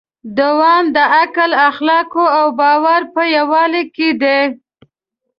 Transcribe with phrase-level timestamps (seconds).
[0.37, 4.41] دوام د عقل، اخلاقو او باور په یووالي کې دی.